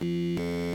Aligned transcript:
E... 0.00 0.65